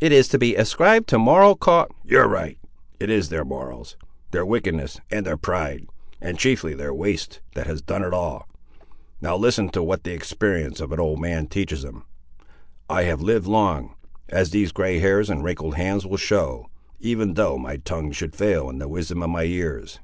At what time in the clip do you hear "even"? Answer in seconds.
17.00-17.32